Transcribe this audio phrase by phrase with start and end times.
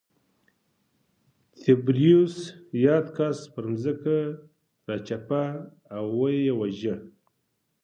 [1.61, 2.35] تبریوس
[2.85, 4.17] یاد کس پر ځمکه
[4.87, 5.43] راچپه
[5.95, 6.95] او ویې واژه